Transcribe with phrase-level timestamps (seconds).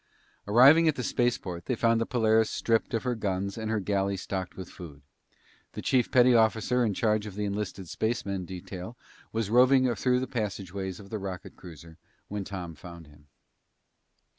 [0.47, 4.17] Arriving at the spaceport, they found the Polaris stripped of her guns and her galley
[4.17, 5.03] stocked with food.
[5.73, 8.97] The chief petty officer in charge of the enlisted spacemen detail
[9.31, 13.27] was roving through the passageways of the rocket cruiser when Tom found him.